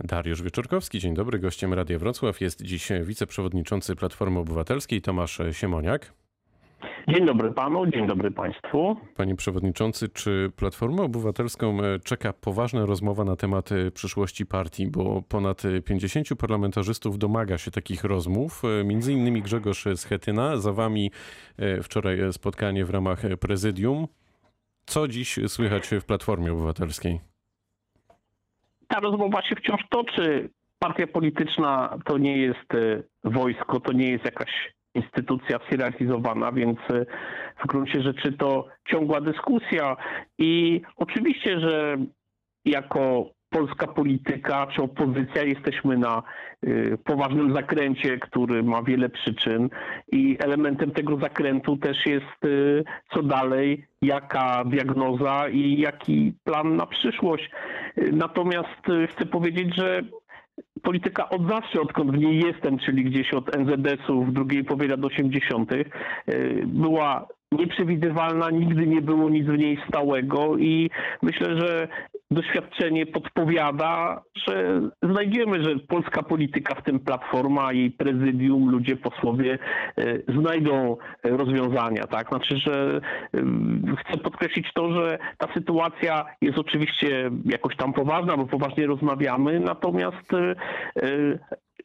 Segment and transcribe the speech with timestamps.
[0.00, 1.38] Dariusz Wieczorkowski, dzień dobry.
[1.38, 6.12] Gościem Radia Wrocław jest dziś wiceprzewodniczący Platformy Obywatelskiej Tomasz Siemoniak.
[7.08, 8.96] Dzień dobry panu, dzień dobry państwu.
[9.16, 16.28] Panie przewodniczący, czy Platformę Obywatelską czeka poważna rozmowa na temat przyszłości partii, bo ponad 50
[16.38, 21.10] parlamentarzystów domaga się takich rozmów, między innymi Grzegorz Schetyna, za wami
[21.82, 24.08] wczoraj spotkanie w ramach prezydium.
[24.86, 27.33] Co dziś słychać w Platformie Obywatelskiej?
[28.94, 30.50] Ta rozmowa się wciąż toczy.
[30.78, 37.06] Partia polityczna to nie jest e, wojsko, to nie jest jakaś instytucja zhierarchizowana, więc e,
[37.64, 39.96] w gruncie rzeczy to ciągła dyskusja.
[40.38, 41.96] I oczywiście, że
[42.64, 46.22] jako polska polityka czy opozycja jesteśmy na
[46.66, 49.68] y, poważnym zakręcie, który ma wiele przyczyn
[50.12, 56.86] i elementem tego zakrętu też jest y, co dalej, jaka diagnoza i jaki plan na
[56.86, 57.50] przyszłość.
[58.12, 60.02] Natomiast chcę powiedzieć, że
[60.82, 65.04] polityka od zawsze, odkąd w niej jestem, czyli gdzieś od NZS-u w drugiej połowie lat
[65.04, 65.70] 80.,
[66.66, 70.90] była nieprzewidywalna, nigdy nie było nic w niej stałego i
[71.22, 71.88] myślę, że
[72.34, 79.58] doświadczenie podpowiada, że znajdziemy, że polska polityka, w tym Platforma, jej prezydium, ludzie, posłowie
[79.96, 82.06] e, znajdą rozwiązania.
[82.06, 82.28] Tak?
[82.28, 83.00] Znaczy, że
[83.98, 90.34] chcę podkreślić to, że ta sytuacja jest oczywiście jakoś tam poważna, bo poważnie rozmawiamy, natomiast
[90.34, 90.54] e,
[91.02, 91.38] e,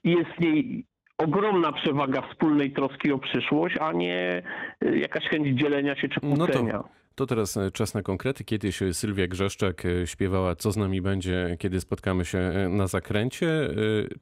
[0.04, 0.86] jest w niej
[1.18, 4.42] ogromna przewaga wspólnej troski o przyszłość, a nie
[4.82, 6.74] jakaś chęć dzielenia się czy kłócenia.
[6.74, 6.99] No to...
[7.20, 8.44] To teraz e, czas na konkrety.
[8.44, 13.70] Kiedyś e, Sylwia Grzeszczak e, śpiewała Co z nami będzie, kiedy spotkamy się na zakręcie.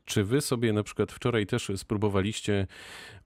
[0.05, 2.67] Czy wy sobie na przykład wczoraj też spróbowaliście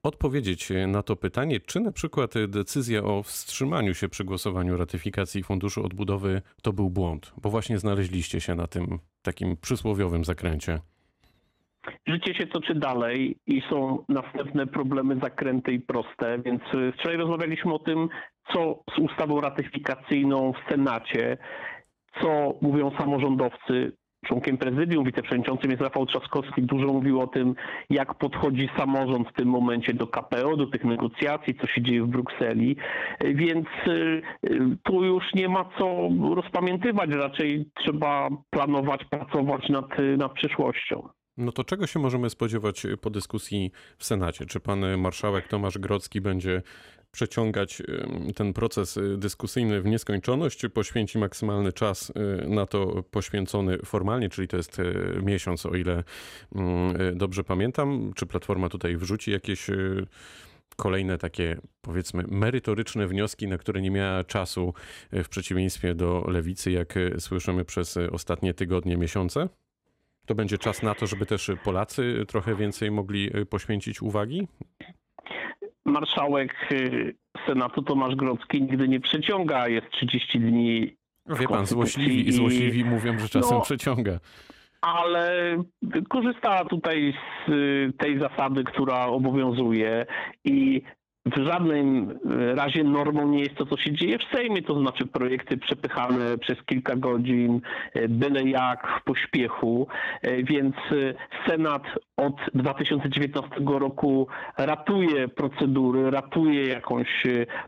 [0.04, 5.86] odpowiedzieć na to pytanie, czy na przykład decyzja o wstrzymaniu się przy głosowaniu ratyfikacji Funduszu
[5.86, 7.34] Odbudowy to był błąd?
[7.42, 10.80] Bo właśnie znaleźliście się na tym takim przysłowiowym zakręcie.
[12.08, 16.62] Życie się toczy dalej i są następne problemy zakręte i proste, więc
[16.94, 18.10] wczoraj rozmawialiśmy o tym,
[18.54, 21.38] co z ustawą ratyfikacyjną w Senacie,
[22.22, 23.92] co mówią samorządowcy.
[24.26, 27.56] Członkiem prezydium, wiceprzewodniczącym jest Rafał Trzaskowski, dużo mówił o tym,
[27.90, 32.08] jak podchodzi samorząd w tym momencie do KPO, do tych negocjacji, co się dzieje w
[32.08, 32.76] Brukseli,
[33.22, 34.22] więc y,
[34.84, 39.86] tu już nie ma co rozpamiętywać, raczej trzeba planować, pracować nad,
[40.18, 41.10] nad przyszłością.
[41.38, 44.46] No to czego się możemy spodziewać po dyskusji w Senacie?
[44.46, 46.62] Czy pan marszałek Tomasz Grodzki będzie
[47.12, 47.82] przeciągać
[48.36, 52.14] ten proces y, dyskusyjny w nieskończoność, czy poświęci maksymalny czas
[52.48, 54.78] na to poświęcony formalnie, czyli to jest
[55.24, 56.04] miesiąc, o ile
[56.56, 58.12] mm, dobrze pamiętam?
[58.16, 59.68] Czy Platforma tutaj wrzuci jakieś
[60.78, 64.74] kolejne takie, powiedzmy, merytoryczne wnioski, na które nie miała czasu
[65.12, 69.50] w przeciwieństwie do lewicy, jak słyszymy przez ostatnie tygodnie, miesiące?
[70.26, 74.48] To będzie czas na to, żeby też Polacy trochę więcej mogli poświęcić uwagi?
[75.92, 77.16] marszałek y,
[77.48, 80.96] Senatu Tomasz Grodzki nigdy nie przeciąga, jest 30 dni.
[81.26, 84.20] Wie pan, złośliwi i złośliwi mówią, że czasem no, przeciąga.
[84.82, 85.56] Ale
[86.10, 87.14] korzysta tutaj
[87.48, 90.06] z y, tej zasady, która obowiązuje
[90.46, 90.82] i
[91.26, 95.06] w żadnym e, razie normą nie jest to, co się dzieje w Sejmie, to znaczy
[95.06, 97.62] projekty przepychane przez kilka godzin,
[97.94, 99.88] e, byle jak w pośpiechu,
[100.22, 100.76] e, więc
[101.48, 101.84] Senat
[102.18, 104.28] od 2019 roku
[104.58, 107.24] ratuje procedury, ratuje jakąś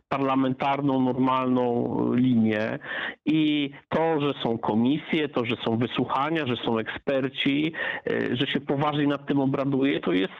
[0.09, 2.79] parlamentarną, normalną linię
[3.25, 7.73] i to, że są komisje, to, że są wysłuchania, że są eksperci,
[8.31, 10.33] że się poważnie nad tym obraduje, to jest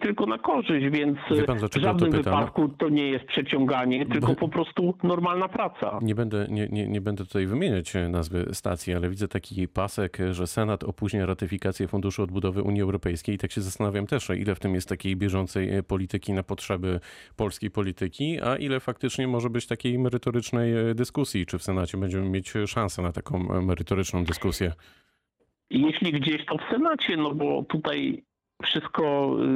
[0.00, 4.34] tylko na korzyść, więc pan, żadnym wypadku to nie jest przeciąganie, tylko Bo...
[4.34, 5.98] po prostu normalna praca.
[6.02, 10.46] Nie będę, nie, nie, nie będę tutaj wymieniać nazwy stacji, ale widzę taki pasek, że
[10.46, 14.74] Senat opóźnia ratyfikację Funduszu Odbudowy Unii Europejskiej i tak się zastanawiam też, ile w tym
[14.74, 17.00] jest takiej bieżącej polityki na potrzeby
[17.36, 22.52] polskiej polityki, a ile faktycznie może być takiej merytorycznej dyskusji, czy w Senacie będziemy mieć
[22.66, 24.72] szansę na taką merytoryczną dyskusję.
[25.70, 28.24] Jeśli gdzieś to w Senacie, no bo tutaj
[28.62, 29.46] wszystko y,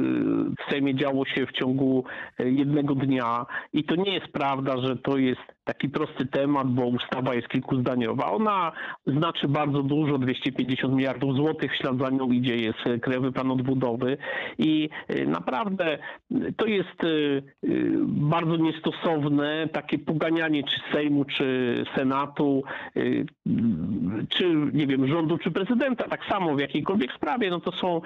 [0.49, 2.03] w Sejmie działo się w ciągu
[2.39, 6.85] y, jednego dnia i to nie jest prawda, że to jest taki prosty temat, bo
[6.85, 8.31] ustawa jest kilkuzdaniowa.
[8.31, 8.71] Ona
[9.07, 14.17] znaczy bardzo dużo, 250 miliardów złotych, ślad za nią idzie jest Krajowy Plan Odbudowy
[14.57, 15.97] i y, naprawdę
[16.57, 16.95] to jest
[18.05, 22.63] bardzo niestosowne takie poganianie czy Sejmu, czy Senatu,
[24.29, 28.01] czy nie wiem, rządu, czy prezydenta, tak samo w jakiejkolwiek sprawie, no to są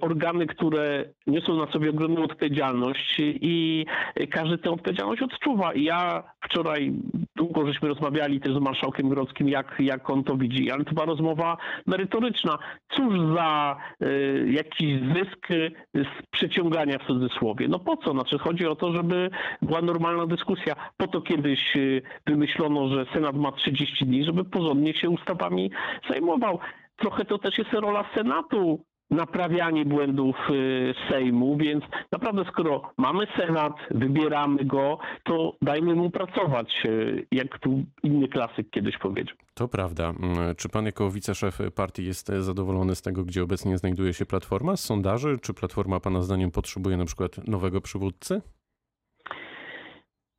[0.00, 3.86] organy, które niosą na sobie ogromną odpowiedzialność i
[4.30, 5.72] każdy tę odpowiedzialność odczuwa.
[5.72, 6.92] I ja wczoraj
[7.36, 11.06] długo żeśmy rozmawiali też z marszałkiem Grodzkim, jak, jak on to widzi, ale to była
[11.06, 11.56] rozmowa
[11.86, 12.58] merytoryczna.
[12.88, 17.68] Cóż za y, jakiś zysk y, z przeciągania w cudzysłowie?
[17.68, 18.12] No po co?
[18.12, 19.30] Znaczy chodzi o to, żeby
[19.62, 20.74] była normalna dyskusja.
[20.96, 25.70] Po to kiedyś y, wymyślono, że Senat ma 30 dni, żeby porządnie się ustawami
[26.08, 26.58] zajmował.
[26.96, 33.72] Trochę to też jest rola Senatu, naprawianie błędów y, Sejmu, więc naprawdę skoro mamy Senat,
[33.90, 39.36] wybieramy go, to dajmy mu pracować, y, jak tu inny klasyk kiedyś powiedział.
[39.54, 40.04] To prawda.
[40.08, 44.76] Mm, Czy pan jako wiceszef partii jest zadowolony z tego, gdzie obecnie znajduje się Platforma?
[44.76, 45.38] Z sondaży?
[45.42, 48.42] Czy Platforma pana zdaniem potrzebuje na przykład nowego przywódcy?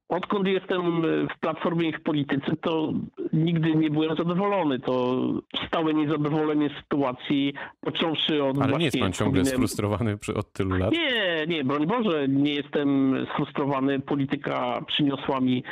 [0.10, 1.02] Odkąd jestem
[1.36, 2.94] w Platformie i w polityce, to
[3.34, 4.80] nigdy nie byłem zadowolony.
[4.80, 5.16] To
[5.68, 10.78] stałe niezadowolenie z sytuacji, począwszy od Ale nie jest pan ciągle wspominałem- sfrustrowany od tylu
[10.78, 10.92] lat?
[10.92, 14.00] Nie, nie, broń Boże, nie jestem sfrustrowany.
[14.00, 15.64] Polityka przyniosła mi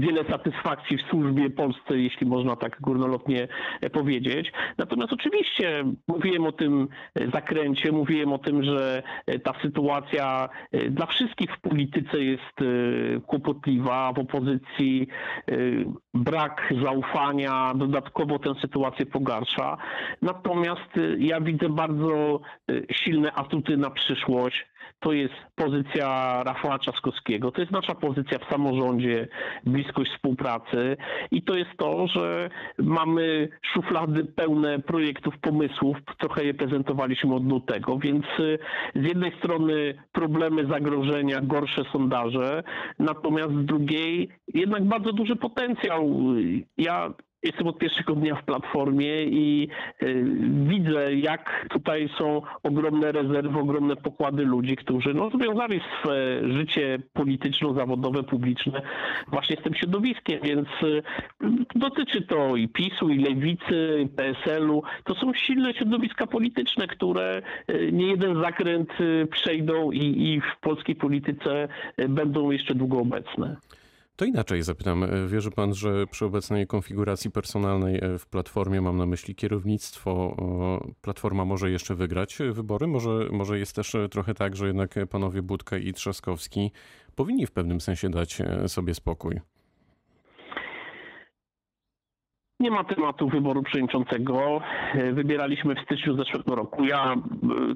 [0.00, 3.48] wiele satysfakcji w służbie Polsce, jeśli można tak górnolotnie
[3.80, 4.52] e, powiedzieć.
[4.78, 10.48] Natomiast oczywiście mówiłem o tym e, zakręcie, mówiłem o tym, że e, ta sytuacja
[10.90, 12.54] dla wszystkich w polityce jest
[13.26, 15.08] kłopotliwa, w opozycji
[16.14, 19.76] brak zaufania dodatkowo tę sytuację pogarsza.
[20.22, 22.40] Natomiast ja widzę bardzo
[22.92, 24.66] silne atuty na przyszłość
[25.00, 29.28] to jest pozycja Rafała Trzaskowskiego, to jest nasza pozycja w samorządzie,
[29.64, 30.96] bliskość współpracy.
[31.30, 37.98] I to jest to, że mamy szuflady pełne projektów, pomysłów, trochę je prezentowaliśmy od lutego,
[37.98, 38.58] więc y,
[38.94, 42.62] z jednej strony problemy, zagrożenia, gorsze sondaże,
[42.98, 46.10] natomiast z drugiej jednak bardzo duży potencjał.
[46.78, 49.68] Ja Jestem od pierwszego dnia w Platformie i
[50.02, 50.24] y,
[50.66, 58.22] widzę, jak tutaj są ogromne rezerwy, ogromne pokłady ludzi, którzy no, związali swoje życie polityczno-zawodowe,
[58.22, 58.82] publiczne
[59.28, 61.02] właśnie z tym środowiskiem, więc y,
[61.74, 64.82] dotyczy to i PiSu, i Lewicy, i PSL-u.
[65.04, 68.92] To są silne środowiska polityczne, które y, nie jeden zakręt
[69.30, 71.68] przejdą i, i w polskiej polityce
[72.08, 73.56] będą jeszcze długo obecne.
[74.18, 75.04] To inaczej zapytam.
[75.26, 80.36] Wierzy pan, że przy obecnej konfiguracji personalnej w Platformie, mam na myśli kierownictwo,
[81.02, 82.86] Platforma może jeszcze wygrać wybory?
[82.86, 86.70] Może, może jest też trochę tak, że jednak panowie Budka i Trzaskowski
[87.16, 89.40] powinni w pewnym sensie dać sobie spokój?
[92.60, 94.60] Nie ma tematu wyboru przewodniczącego.
[95.12, 96.84] Wybieraliśmy w styczniu zeszłego roku.
[96.84, 97.14] Ja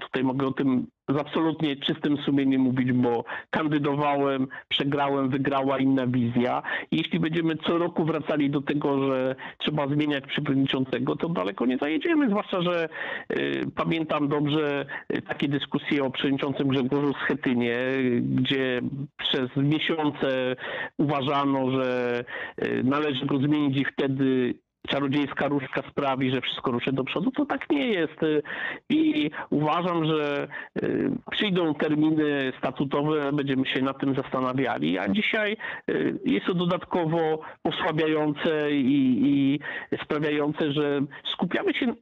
[0.00, 6.62] tutaj mogę o tym z absolutnie czystym sumieniem mówić, bo kandydowałem, przegrałem, wygrała inna wizja.
[6.90, 12.28] Jeśli będziemy co roku wracali do tego, że trzeba zmieniać przewodniczącego, to daleko nie zajedziemy,
[12.28, 12.88] zwłaszcza, że
[13.32, 17.76] y, pamiętam dobrze y, takie dyskusje o przewodniczącym Grzegorzu Schetynie,
[18.20, 18.80] gdzie
[19.16, 20.56] przez miesiące
[20.98, 22.20] uważano, że
[22.64, 24.54] y, należy go zmienić i wtedy
[24.88, 28.22] czarodziejska różdżka sprawi, że wszystko ruszy do przodu, to tak nie jest.
[28.22, 28.42] Y,
[28.88, 30.48] I uważam, że
[30.82, 35.56] y, przyjdą terminy statutowe, będziemy się nad tym zastanawiali, a dzisiaj
[35.90, 39.60] y, jest to dodatkowo osłabiające i, i
[40.04, 41.00] sprawiające, że
[41.32, 41.94] skupiamy się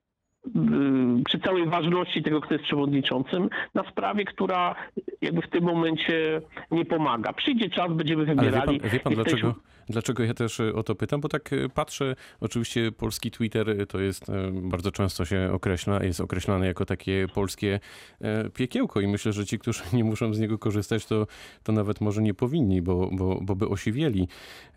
[1.25, 4.75] przy całej ważności tego, kto jest przewodniczącym, na sprawie, która
[5.23, 6.41] jakby w tym momencie
[6.71, 7.33] nie pomaga.
[7.33, 8.81] Przyjdzie czas, będziemy Ale wie wybierali.
[8.81, 9.55] pan, wie pan dlaczego,
[9.90, 11.20] dlaczego ja też o to pytam?
[11.20, 16.04] Bo tak e, patrzę, oczywiście polski Twitter e, to jest, e, bardzo często się określa,
[16.04, 17.81] jest określany jako takie polskie
[18.20, 21.26] e, piekiełko i myślę, że ci, którzy nie muszą z niego korzystać, to,
[21.62, 24.28] to nawet może nie powinni, bo, bo, bo by osiwieli.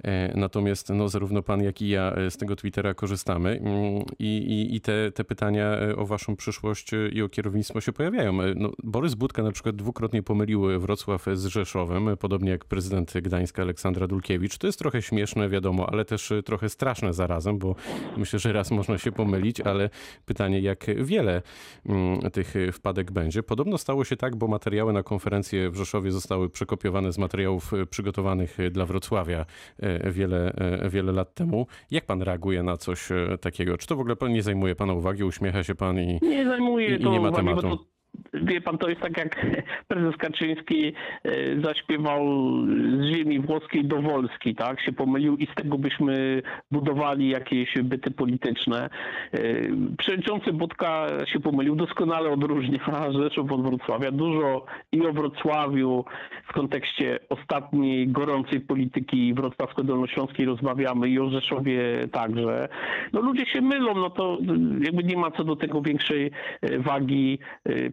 [0.04, 4.38] E, Natomiast no, zarówno pan, jak i ja e, z tego Twittera korzystamy mm, i,
[4.38, 8.42] i, i te, te pytania e, o waszą przyszłość e, i o kierownictwo się pojawiają.
[8.42, 13.14] E, No, Borys Budka na przykład dwukrotnie pomylił Wrocław z Rzeszowem, e, podobnie jak prezydent
[13.14, 14.58] Gdańska Aleksandra Dulkiewicz.
[14.58, 17.76] To jest trochę śmieszne, wiadomo, ale też e, trochę straszne zarazem, bo
[18.18, 19.90] myślę, że raz można się pomylić, ale
[20.26, 21.42] pytanie, jak wiele
[21.86, 23.44] mm, tych e, wpadek będzie.
[23.44, 27.86] Podobno stało się tak, bo materiały na konferencję w Rzeszowie zostały przekopiowane z materiałów e,
[27.86, 29.46] przygotowanych dla Wrocławia
[30.12, 30.54] wiele,
[30.90, 31.68] wiele lat temu.
[31.92, 33.10] Jak pan reaguje na coś
[33.42, 33.78] takiego?
[33.78, 36.20] Czy to w ogóle nie zajmuje pana uwagi, uśmiecha się pan i...
[36.22, 37.93] Nie zajmuje I- i nie ma uwagi, tematu.
[38.34, 39.46] Wie pan, to jest tak jak
[39.88, 40.94] prezes Kaczyński
[41.24, 42.28] e, zaśpiewał
[43.00, 44.82] z ziemi włoskiej do Wolski, tak?
[44.82, 46.42] Się pomylił i z tego byśmy
[46.72, 48.90] budowali jakieś byty polityczne.
[49.32, 49.40] E,
[49.98, 52.80] Przewodniczący Budka się pomylił, doskonale odróżnia
[53.20, 54.12] Rzeszów od Wrocławia.
[54.12, 56.06] Dużo i o Wrocławiu
[56.50, 62.70] w kontekście ostatniej gorącej polityki wrocławsko-dolnośląskiej rozmawiamy i o Rzeszowie także.
[63.14, 64.38] No ludzie się mylą, no to
[64.80, 67.90] jakby nie ma co do tego większej e, wagi e,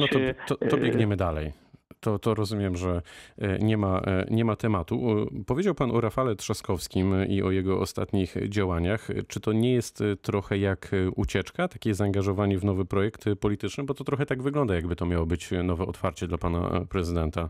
[0.00, 1.52] No to, E, to, to biegniemy dalej.
[2.00, 3.02] to, to rozumiem, że
[3.38, 5.26] e, nie ma, e, nie ma tematu.
[5.46, 9.08] Powiedział pan o Rafale Trzaskowskim i o jego ostatnich działaniach.
[9.28, 13.84] Czy to nie jest e, trochę jak ucieczka, takie zaangażowanie w nowy projekt polityczny?
[13.84, 17.48] Bo to trochę tak wygląda, jakby to miało być nowe otwarcie dla pana prezydenta.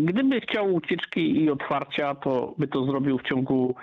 [0.00, 3.74] Gdyby chciał ucieczki i otwarcia, to by to zrobił w ciągu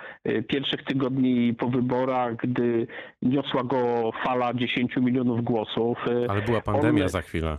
[0.48, 2.86] pierwszych tygodni po wyborach, gdy
[3.22, 5.98] niosła go fala 10 milionów głosów.
[6.28, 7.08] Ale była pandemia On...
[7.08, 7.58] za chwilę.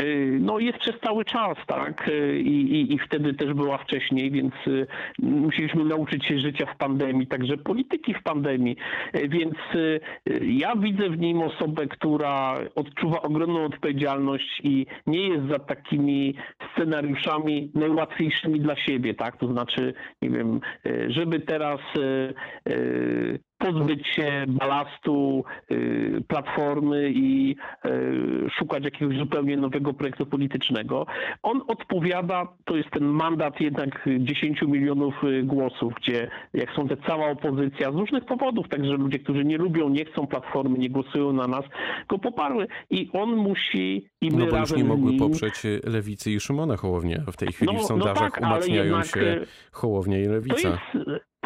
[0.00, 2.08] Y, no jest przez cały czas, tak?
[2.08, 4.86] Y, I, i, I wtedy też była wcześniej, więc y,
[5.18, 8.76] musieliśmy nauczyć się życia w pandemii, także polityki w pandemii.
[9.28, 9.54] Więc
[10.42, 16.34] ja widzę w nim osobę, która odczuwa ogromną odpowiedzialność i nie jest za takimi
[16.72, 19.36] scenariuszami najłatwiejszymi dla siebie, tak?
[19.36, 20.60] To znaczy, nie wiem,
[21.08, 21.80] żeby teraz
[23.58, 27.90] pozbyć się balastu y, platformy i y,
[28.58, 31.06] szukać jakiegoś zupełnie nowego projektu politycznego.
[31.42, 36.96] On odpowiada, to jest ten mandat jednak 10 milionów y, głosów, gdzie jak są te
[36.96, 41.32] cała opozycja z różnych powodów, także ludzie, którzy nie lubią, nie chcą platformy, nie głosują
[41.32, 41.64] na nas,
[42.08, 45.20] go poparły i on musi i my No bo już nie mogły nim...
[45.20, 47.24] poprzeć Lewicy i Szymona Hołownia.
[47.32, 49.06] W tej chwili no, w sondażach no tak, umacniają jednak...
[49.06, 49.40] się
[49.72, 50.78] Hołownia i Lewica.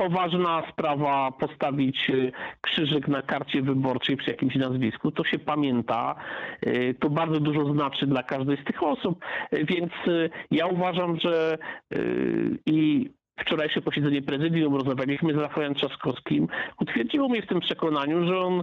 [0.01, 6.15] Poważna sprawa postawić y, krzyżyk na karcie wyborczej przy jakimś nazwisku, to się pamięta.
[6.67, 9.93] Y, to bardzo dużo znaczy dla każdej z tych osób, y, więc
[10.51, 11.59] ja uważam, że
[12.67, 16.49] i wczorajsze posiedzenie prezydium, rozmawialiśmy z Rafałem Trzaskowskim,
[16.81, 18.63] utwierdziło mnie w tym przekonaniu, że on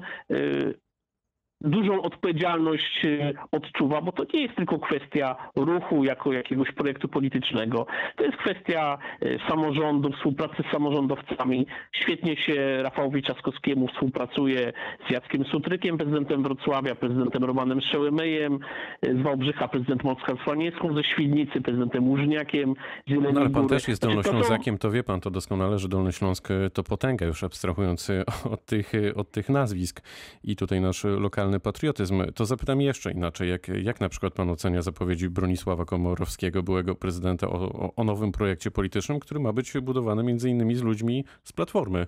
[1.61, 7.85] dużą odpowiedzialność e, odczuwa, bo to nie jest tylko kwestia ruchu jako jakiegoś projektu politycznego.
[8.15, 11.67] To jest kwestia e, samorządu, współpracy z samorządowcami.
[11.91, 14.73] Świetnie się Rafałowi Czaskowskiemu współpracuje
[15.07, 18.59] z Jackiem Sutrykiem, prezydentem Wrocławia, prezydentem Romanem Szełemyjem,
[19.01, 22.73] e, z Wałbrzycha prezydent Mocka Słaniecką, ze Świdnicy prezydentem Łużniakiem,
[23.07, 23.75] No ale pan Góry.
[23.75, 27.43] też jest Znaczy, Dolnoślązakiem, to wie pan to doskonale, że Dolny Śląsk to potęga, już
[27.43, 28.11] abstrahując
[28.53, 30.01] od tych, od tych nazwisk.
[30.43, 32.23] I tutaj nasz lokalny patriotyzm.
[32.35, 33.49] To zapytam jeszcze inaczej.
[33.49, 38.71] Jak, jak na przykład pan ocenia zapowiedzi Bronisława Komorowskiego, byłego prezydenta, o, o nowym projekcie
[38.71, 42.07] politycznym, który ma być budowany między innymi z ludźmi z Platformy?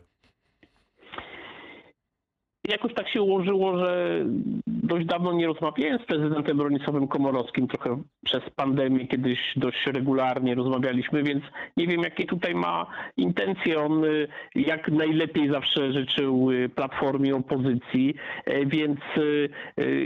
[2.70, 4.20] Jakoś tak się ułożyło, że
[4.68, 11.24] dość dawno nie rozmawiałem z prezydentem Bronisławem Komorowskim, trochę przez pandemię kiedyś dość regularnie rozmawialiśmy,
[11.24, 11.44] więc
[11.78, 12.86] nie wiem jakie tutaj ma
[13.18, 13.80] intencje.
[13.80, 19.50] On y, jak najlepiej zawsze życzył y, Platformie opozycji, e, więc y,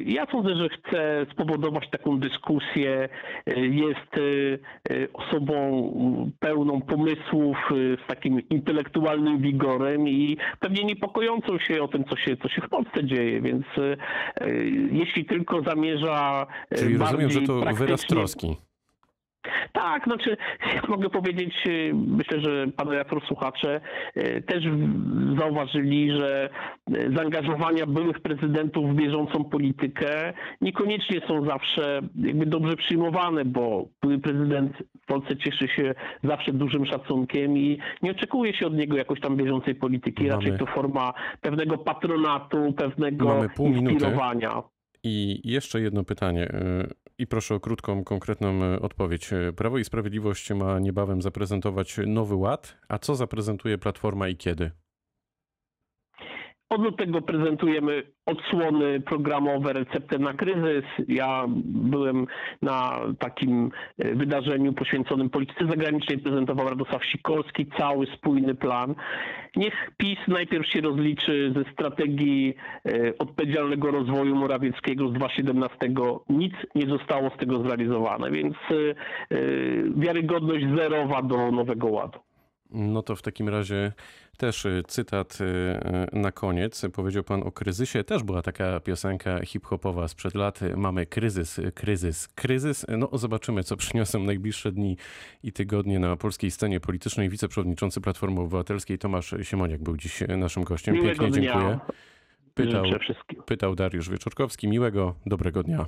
[0.06, 3.10] ja sądzę, że chce spowodować taką dyskusję.
[3.58, 4.12] Jest
[5.14, 5.54] osobą
[6.40, 7.58] pełną pomysłów,
[8.04, 12.70] z takim intelektualnym wigorem i pewnie niepokojącą się o tym, co się, co się w
[12.70, 14.56] Polsce dzieje, więc e,
[14.92, 16.48] jeśli tylko zamierza.
[16.70, 18.58] E, Czyli rozumiem, że to wyraz troski.
[19.72, 20.38] Tak, znaczy
[20.76, 23.82] ja mogę powiedzieć, y, myślę, że pan redaktor słuchacze
[24.18, 24.64] y, też
[25.40, 26.50] zauważyli, że
[26.90, 34.20] y, zaangażowania byłych prezydentów w bieżącą politykę niekoniecznie są zawsze jakby dobrze przyjmowane, bo były
[34.20, 34.74] prezydent
[35.04, 39.38] w Polsce cieszy się zawsze dużym szacunkiem i nie oczekuje się od niego jakoś tam
[39.38, 40.24] bieżącej polityki.
[40.24, 44.50] Mamy, Raczej to forma pewnego patronatu, pewnego mamy pół inspirowania.
[44.50, 44.68] Minuty.
[45.04, 46.48] I jeszcze jedno pytanie.
[47.18, 49.30] I proszę o krótką, konkretną e, odpowiedź.
[49.56, 54.72] Prawo i Sprawiedliwość ma niebawem zaprezentować nowy ład, a co zaprezentuje Platforma i kiedy?
[56.70, 60.86] Od lutego prezentujemy odsłony programowe, receptę na kryzys.
[61.08, 62.28] Ja byłem
[62.62, 68.96] na takim e, wydarzeniu poświęconym polityce zagranicznej, prezentował Radosław Sikorski cały spójny plan.
[69.56, 72.56] Niech PiS najpierw się rozliczy ze strategii
[72.86, 75.78] e, odpowiedzialnego rozwoju Morawieckiego z 2017.
[76.30, 79.36] Nic nie zostało z tego zrealizowane, więc e,
[79.96, 82.20] wiarygodność zerowa do Nowego Ładu.
[82.74, 83.92] No to w takim razie
[84.38, 85.44] też y, cytat y,
[86.14, 86.82] y, na koniec.
[86.94, 88.04] Powiedział pan o kryzysie.
[88.04, 90.60] Też była taka piosenka hip-hopowa sprzed lat.
[90.76, 92.86] Mamy kryzys, kryzys, kryzys.
[92.98, 94.98] No zobaczymy, co przyniosą najbliższe dni
[95.44, 97.30] i tygodnie na polskiej scenie politycznej.
[97.30, 100.96] Wiceprzewodniczący Platformy Obywatelskiej Tomasz Siemoniak był dziś naszym gościem.
[100.96, 101.54] Miłego Pięknie dnia.
[101.54, 101.80] dziękuję.
[102.54, 102.84] Pytał,
[103.46, 104.68] pytał Dariusz Wieczorkowski.
[104.68, 105.86] Miłego, dobrego dnia.